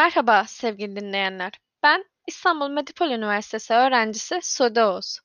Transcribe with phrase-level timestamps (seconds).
[0.00, 1.52] Merhaba sevgili dinleyenler.
[1.82, 5.18] Ben İstanbul Medipol Üniversitesi öğrencisi Sude Oğuz.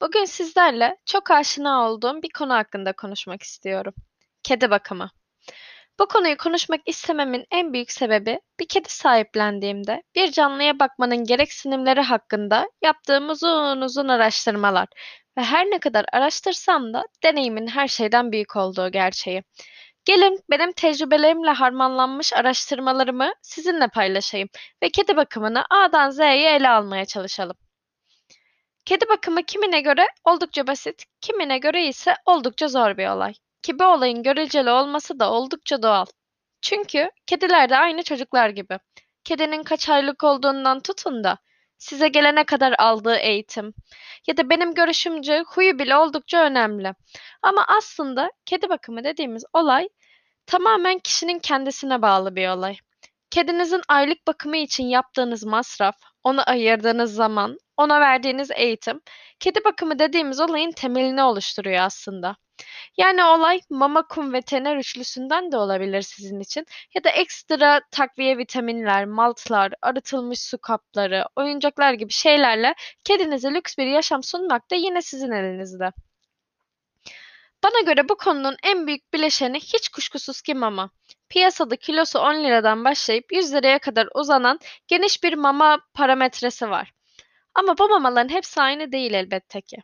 [0.00, 3.94] Bugün sizlerle çok aşina olduğum bir konu hakkında konuşmak istiyorum.
[4.42, 5.10] Kedi bakımı.
[5.98, 12.70] Bu konuyu konuşmak istememin en büyük sebebi bir kedi sahiplendiğimde bir canlıya bakmanın gereksinimleri hakkında
[12.82, 14.88] yaptığım uzun uzun araştırmalar
[15.38, 19.42] ve her ne kadar araştırsam da deneyimin her şeyden büyük olduğu gerçeği.
[20.10, 24.48] Gelin benim tecrübelerimle harmanlanmış araştırmalarımı sizinle paylaşayım
[24.82, 27.56] ve kedi bakımını A'dan Z'ye ele almaya çalışalım.
[28.84, 33.32] Kedi bakımı kimine göre oldukça basit, kimine göre ise oldukça zor bir olay.
[33.62, 36.06] Ki bu olayın göreceli olması da oldukça doğal.
[36.62, 38.78] Çünkü kediler de aynı çocuklar gibi.
[39.24, 41.38] Kedinin kaç aylık olduğundan tutun da
[41.78, 43.74] size gelene kadar aldığı eğitim
[44.26, 46.94] ya da benim görüşümce huyu bile oldukça önemli.
[47.42, 49.88] Ama aslında kedi bakımı dediğimiz olay
[50.50, 52.76] tamamen kişinin kendisine bağlı bir olay.
[53.30, 59.00] Kedinizin aylık bakımı için yaptığınız masraf, ona ayırdığınız zaman, ona verdiğiniz eğitim,
[59.40, 62.36] kedi bakımı dediğimiz olayın temelini oluşturuyor aslında.
[62.96, 66.66] Yani olay mama, kum, veteriner üçlüsünden de olabilir sizin için.
[66.94, 73.86] Ya da ekstra takviye vitaminler, maltlar, arıtılmış su kapları, oyuncaklar gibi şeylerle kedinize lüks bir
[73.86, 75.92] yaşam sunmak da yine sizin elinizde.
[77.64, 80.90] Bana göre bu konunun en büyük bileşeni hiç kuşkusuz ki mama.
[81.28, 84.58] Piyasada kilosu 10 liradan başlayıp 100 liraya kadar uzanan
[84.88, 86.92] geniş bir mama parametresi var.
[87.54, 89.76] Ama bu mamaların hepsi aynı değil elbette ki.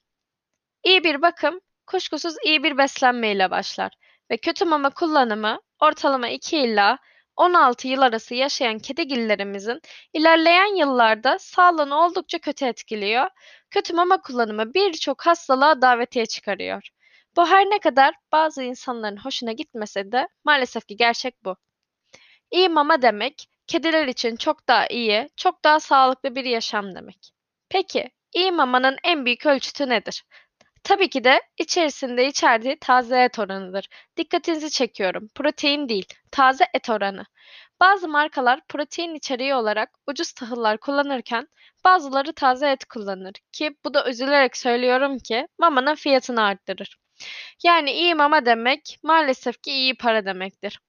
[0.84, 3.92] İyi bir bakım kuşkusuz iyi bir beslenme ile başlar
[4.30, 6.98] ve kötü mama kullanımı ortalama 2 ila
[7.36, 9.80] 16 yıl arası yaşayan kedigillerimizin
[10.12, 13.26] ilerleyen yıllarda sağlığını oldukça kötü etkiliyor.
[13.70, 16.88] Kötü mama kullanımı birçok hastalığa davetiye çıkarıyor.
[17.36, 21.56] Bu her ne kadar bazı insanların hoşuna gitmese de maalesef ki gerçek bu.
[22.50, 27.32] İyi mama demek, kediler için çok daha iyi, çok daha sağlıklı bir yaşam demek.
[27.68, 30.24] Peki, iyi mamanın en büyük ölçütü nedir?
[30.84, 33.88] Tabii ki de içerisinde içerdiği taze et oranıdır.
[34.16, 35.28] Dikkatinizi çekiyorum.
[35.34, 37.24] Protein değil, taze et oranı.
[37.80, 41.48] Bazı markalar protein içeriği olarak ucuz tahıllar kullanırken
[41.84, 46.96] bazıları taze et kullanır ki bu da üzülerek söylüyorum ki mamanın fiyatını arttırır.
[47.64, 50.80] Yani iyi mama demek maalesef ki iyi para demektir.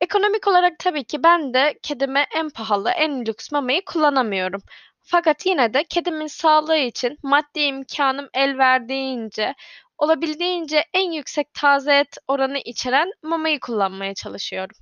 [0.00, 4.62] Ekonomik olarak tabii ki ben de kedime en pahalı, en lüks mamayı kullanamıyorum.
[5.02, 9.54] Fakat yine de kedimin sağlığı için maddi imkanım el verdiğince,
[9.98, 14.76] olabildiğince en yüksek taze et oranı içeren mamayı kullanmaya çalışıyorum.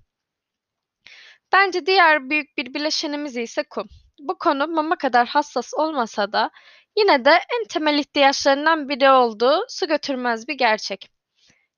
[1.53, 3.89] Bence diğer büyük bir bileşenimiz ise kum.
[4.19, 6.51] Bu konu mama kadar hassas olmasa da
[6.97, 11.11] yine de en temel ihtiyaçlarından biri olduğu su götürmez bir gerçek.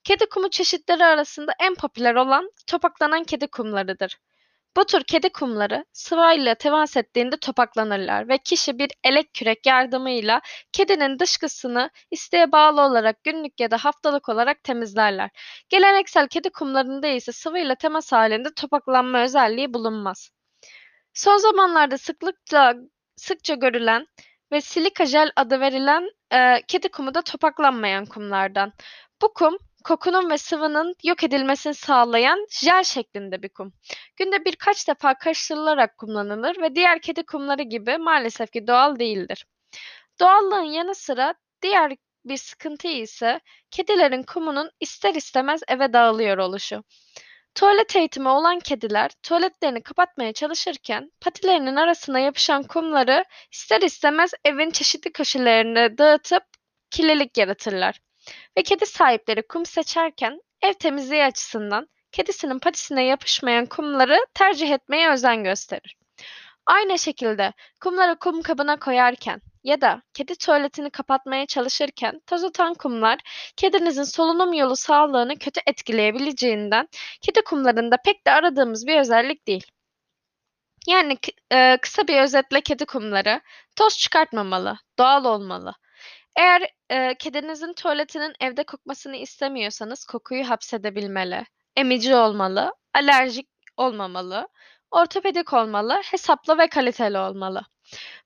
[0.05, 4.19] Kedi kumu çeşitleri arasında en popüler olan topaklanan kedi kumlarıdır.
[4.77, 10.41] Bu tür kedi kumları sıvayla temas ettiğinde topaklanırlar ve kişi bir elek kürek yardımıyla
[10.73, 15.31] kedinin dışkısını isteğe bağlı olarak günlük ya da haftalık olarak temizlerler.
[15.69, 20.31] Geleneksel kedi kumlarında ise sıvıyla temas halinde topaklanma özelliği bulunmaz.
[21.15, 22.75] Son zamanlarda sıklıkla
[23.17, 24.07] sıkça görülen
[24.53, 28.73] ve silika jel adı verilen e, kedi kumu da topaklanmayan kumlardan.
[29.23, 33.73] Bu kum kokunun ve sıvının yok edilmesini sağlayan jel şeklinde bir kum.
[34.17, 39.47] Günde birkaç defa karıştırılarak kullanılır ve diğer kedi kumları gibi maalesef ki doğal değildir.
[40.21, 43.41] Doğallığın yanı sıra diğer bir sıkıntı ise
[43.71, 46.85] kedilerin kumunun ister istemez eve dağılıyor oluşu.
[47.57, 55.13] Tuvalet eğitimi olan kediler tuvaletlerini kapatmaya çalışırken patilerinin arasına yapışan kumları ister istemez evin çeşitli
[55.13, 56.43] köşelerine dağıtıp
[56.91, 58.01] kirlilik yaratırlar.
[58.59, 65.45] Ve kedi sahipleri kum seçerken ev temizliği açısından kedisinin patisine yapışmayan kumları tercih etmeye özen
[65.45, 65.97] gösterir.
[66.67, 73.19] Aynı şekilde kumları kum kabına koyarken ya da kedi tuvaletini kapatmaya çalışırken toz atan kumlar
[73.57, 76.89] kedinizin solunum yolu sağlığını kötü etkileyebileceğinden
[77.21, 79.67] kedi kumlarında pek de aradığımız bir özellik değil.
[80.87, 81.19] Yani
[81.53, 83.41] e, kısa bir özetle kedi kumları
[83.77, 85.75] toz çıkartmamalı, doğal olmalı.
[86.37, 91.47] Eğer e, kedinizin tuvaletinin evde kokmasını istemiyorsanız kokuyu hapsedebilmeli,
[91.77, 94.49] emici olmalı, alerjik olmamalı,
[94.91, 97.63] ortopedik olmalı, hesaplı ve kaliteli olmalı.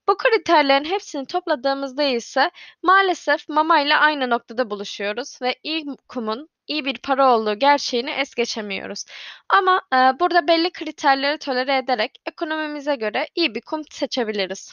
[0.08, 2.50] Bu kriterlerin hepsini topladığımızda ise
[2.82, 8.34] maalesef mama ile aynı noktada buluşuyoruz ve iyi kumun iyi bir para olduğu gerçeğini es
[8.34, 9.04] geçemiyoruz.
[9.48, 14.72] Ama e, burada belli kriterleri tolere ederek ekonomimize göre iyi bir kum seçebiliriz.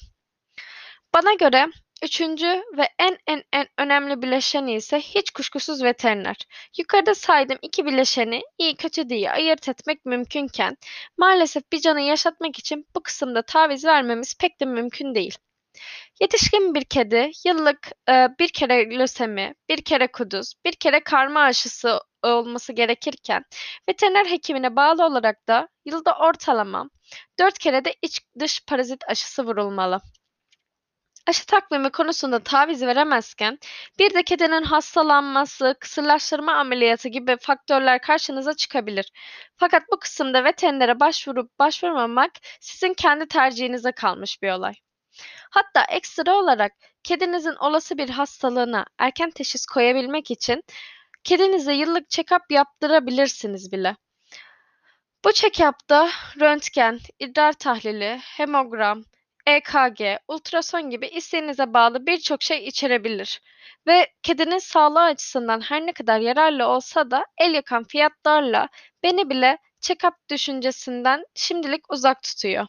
[1.14, 1.68] Bana göre
[2.04, 6.36] Üçüncü ve en en en önemli bileşeni ise hiç kuşkusuz veteriner.
[6.78, 10.78] Yukarıda saydığım iki bileşeni iyi kötü diye ayırt etmek mümkünken
[11.18, 15.38] maalesef bir canı yaşatmak için bu kısımda taviz vermemiz pek de mümkün değil.
[16.22, 22.00] Yetişkin bir kedi yıllık e, bir kere lösemi, bir kere kuduz, bir kere karma aşısı
[22.24, 23.44] olması gerekirken
[23.90, 26.90] veteriner hekimine bağlı olarak da yılda ortalama
[27.40, 30.02] 4 kere de iç dış parazit aşısı vurulmalı.
[31.28, 33.60] Aşı takvimi konusunda taviz veremezken
[34.00, 39.12] bir de kedinin hastalanması, kısırlaştırma ameliyatı gibi faktörler karşınıza çıkabilir.
[39.58, 44.74] Fakat bu kısımda veterinere başvurup başvurmamak sizin kendi tercihinize kalmış bir olay.
[45.50, 46.72] Hatta ekstra olarak
[47.04, 50.64] kedinizin olası bir hastalığına erken teşhis koyabilmek için
[51.24, 53.96] kedinize yıllık check-up yaptırabilirsiniz bile.
[55.26, 56.10] Bu check-up'ta
[56.40, 59.04] röntgen, idrar tahlili, hemogram,
[59.48, 63.42] EKG, ultrason gibi isteğinize bağlı birçok şey içerebilir
[63.88, 68.70] ve kedinin sağlığı açısından her ne kadar yararlı olsa da el yakan fiyatlarla
[69.04, 72.68] beni bile check-up düşüncesinden şimdilik uzak tutuyor.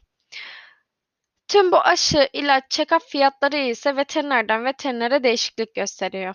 [1.49, 6.35] Tüm bu aşı, ilaç, check-up fiyatları ise veterinerden veterinere değişiklik gösteriyor.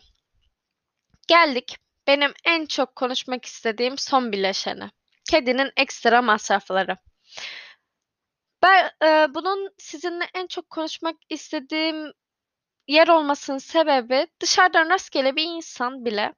[1.27, 4.91] Geldik benim en çok konuşmak istediğim son bileşene.
[5.29, 6.97] Kedinin ekstra masrafları.
[8.63, 12.11] Ben e, bunun sizinle en çok konuşmak istediğim
[12.87, 16.33] yer olmasının sebebi dışarıdan rastgele bir insan bile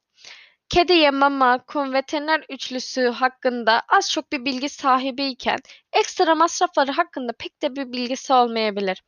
[0.70, 5.60] kediye mama, kum, veteriner üçlüsü hakkında az çok bir bilgi sahibiyken
[5.94, 9.04] ekstra masrafları hakkında pek de bir bilgisi olmayabilir.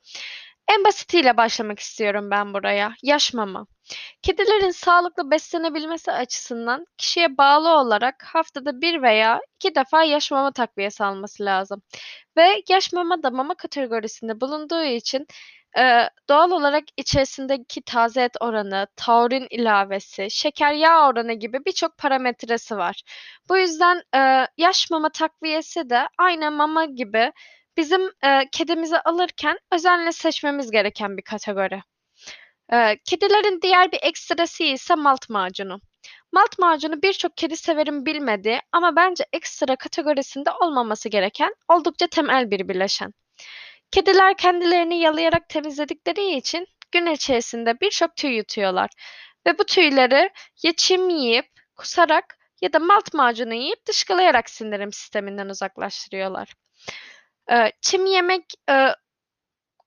[0.70, 2.94] En basitiyle başlamak istiyorum ben buraya.
[3.04, 3.68] Yaş mama.
[4.22, 11.04] Kedilerin sağlıklı beslenebilmesi açısından kişiye bağlı olarak haftada bir veya iki defa yaş mama takviyesi
[11.04, 11.82] alması lazım.
[12.38, 15.28] Ve yaş mama da mama kategorisinde bulunduğu için
[15.80, 22.78] e, doğal olarak içerisindeki taze et oranı, taurin ilavesi, şeker yağ oranı gibi birçok parametresi
[22.78, 23.02] var.
[23.50, 27.32] Bu yüzden e, yaş mama takviyesi de aynı mama gibi
[27.78, 31.84] bizim e, kedimizi alırken özenle seçmemiz gereken bir kategori.
[32.74, 35.82] E, kedilerin diğer bir ekstrası ise malt macunu.
[36.32, 42.68] Malt macunu birçok kedi severim bilmedi ama bence ekstra kategorisinde olmaması gereken oldukça temel bir
[42.68, 43.14] bileşen.
[43.92, 48.90] Kediler kendilerini yalayarak temizledikleri için gün içerisinde birçok tüy yutuyorlar
[49.48, 50.30] ve bu tüyleri
[50.64, 51.46] ya çim yiyip,
[51.76, 56.54] kusarak ya da malt macunu yiyip dışkılayarak sindirim sisteminden uzaklaştırıyorlar.
[57.52, 58.88] Ee, çim yemek e,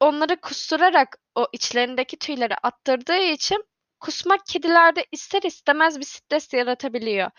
[0.01, 3.65] onları kusturarak o içlerindeki tüyleri attırdığı için
[4.01, 7.31] kusmak kedilerde ister istemez bir stres yaratabiliyor.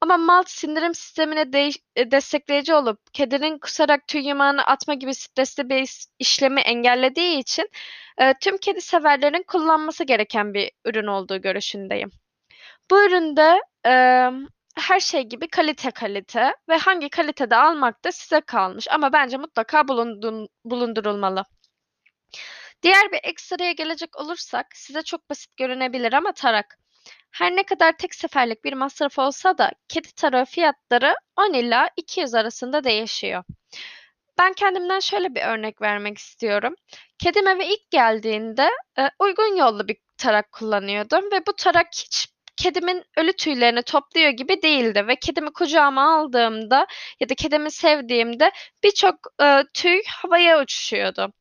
[0.00, 1.70] Ama malt sindirim sistemine de
[2.10, 7.70] destekleyici olup kedinin kusarak tüy yumağını atma gibi stresli bir işlemi engellediği için
[8.18, 12.10] e, tüm kedi severlerin kullanması gereken bir ürün olduğu görüşündeyim.
[12.90, 13.92] Bu üründe e,
[14.80, 19.88] her şey gibi kalite kalite ve hangi kalitede almak da size kalmış ama bence mutlaka
[19.88, 21.44] bulundun, bulundurulmalı.
[22.82, 26.78] Diğer bir ekstraya gelecek olursak size çok basit görünebilir ama tarak.
[27.30, 32.34] Her ne kadar tek seferlik bir masraf olsa da kedi tarağı fiyatları 10 ila 200
[32.34, 33.44] arasında değişiyor.
[34.38, 36.74] Ben kendimden şöyle bir örnek vermek istiyorum.
[37.18, 42.28] Kedim eve ilk geldiğinde e, uygun yollu bir tarak kullanıyordum ve bu tarak hiç
[42.60, 46.86] kedimin ölü tüylerini topluyor gibi değildi ve kedimi kucağıma aldığımda
[47.20, 48.50] ya da kedimi sevdiğimde
[48.84, 51.32] birçok e, tüy havaya uçuşuyordu.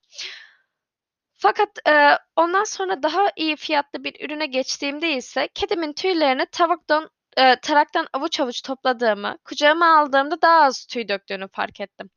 [1.33, 7.55] Fakat e, ondan sonra daha iyi fiyatlı bir ürüne geçtiğimde ise kedimin tüylerini tavuktan e,
[7.61, 12.09] taraktan avuç avuç topladığımı, kucağıma aldığımda daha az tüy döktüğünü fark ettim.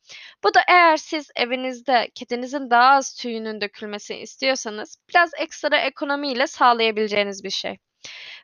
[0.45, 7.45] Bu da eğer siz evinizde kedinizin daha az tüyünün dökülmesini istiyorsanız biraz ekstra ekonomiyle sağlayabileceğiniz
[7.45, 7.79] bir şey.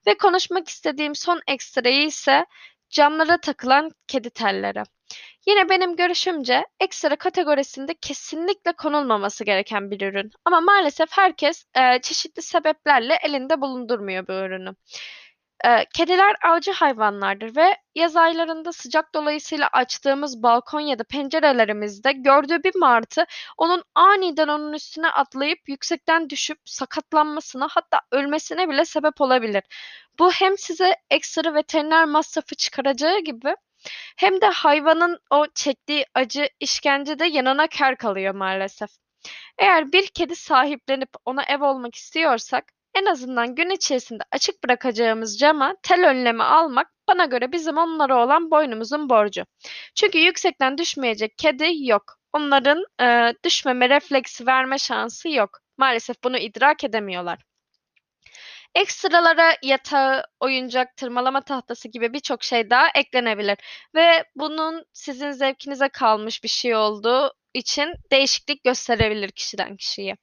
[0.06, 2.46] Ve konuşmak istediğim son ekstrayı ise
[2.90, 4.82] camlara takılan kedi telleri.
[5.46, 10.30] Yine benim görüşümce ekstra kategorisinde kesinlikle konulmaması gereken bir ürün.
[10.44, 14.74] Ama maalesef herkes e, çeşitli sebeplerle elinde bulundurmuyor bu ürünü.
[15.64, 22.62] E, kediler avcı hayvanlardır ve yaz aylarında sıcak dolayısıyla açtığımız balkon ya da pencerelerimizde gördüğü
[22.62, 29.62] bir martı onun aniden onun üstüne atlayıp yüksekten düşüp sakatlanmasına hatta ölmesine bile sebep olabilir.
[30.18, 33.54] Bu hem size ekstra veteriner masrafı çıkaracağı gibi
[34.16, 38.90] hem de hayvanın o çektiği acı, işkence de yanına kâr kalıyor maalesef.
[39.58, 42.64] Eğer bir kedi sahiplenip ona ev olmak istiyorsak
[42.94, 48.50] en azından gün içerisinde açık bırakacağımız cama tel önlemi almak bana göre bizim onlara olan
[48.50, 49.44] boynumuzun borcu.
[49.94, 52.18] Çünkü yüksekten düşmeyecek kedi yok.
[52.32, 55.60] Onların e, düşmeme refleksi verme şansı yok.
[55.76, 57.38] Maalesef bunu idrak edemiyorlar.
[58.74, 63.58] Ekstralara yatağı, oyuncak, tırmalama tahtası gibi birçok şey daha eklenebilir
[63.94, 70.16] ve bunun sizin zevkinize kalmış bir şey olduğu için değişiklik gösterebilir kişiden kişiye.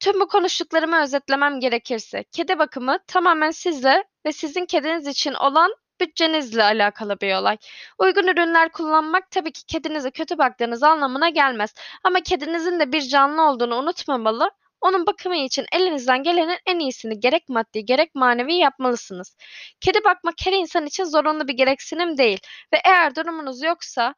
[0.00, 6.62] Tüm bu konuştuklarımı özetlemem gerekirse, kedi bakımı tamamen sizle ve sizin kediniz için olan bütçenizle
[6.62, 7.56] alakalı bir olay.
[7.98, 11.74] Uygun ürünler kullanmak tabii ki kedinize kötü baktığınız anlamına gelmez.
[12.04, 14.50] Ama kedinizin de bir canlı olduğunu unutmamalı.
[14.80, 19.36] Onun bakımı için elinizden gelenin en iyisini gerek maddi gerek manevi yapmalısınız.
[19.80, 22.38] Kedi bakmak her insan için zorunlu bir gereksinim değil
[22.72, 24.14] ve eğer durumunuz yoksa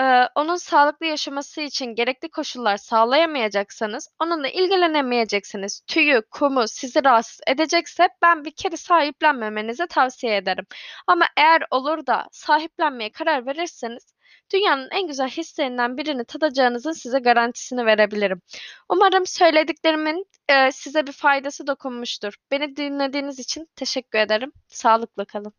[0.00, 8.08] Eee, onun sağlıklı yaşaması için gerekli koşullar sağlayamayacaksanız, onunla ilgilenemeyeceksiniz, tüyü, kumu sizi rahatsız edecekse
[8.22, 10.66] ben bir kedi sahiplenmemenizi tavsiye ederim.
[11.06, 14.14] Ama eğer olur da sahiplenmeye karar verirseniz,
[14.52, 18.42] dünyanın en güzel hislerinden birini tadacağınızın size garantisini verebilirim.
[18.88, 22.34] Umarım söylediklerimin eee, size bir faydası dokunmuştur.
[22.50, 24.52] Beni dinlediğiniz için teşekkür ederim.
[24.68, 25.52] Sağlıkla kalın.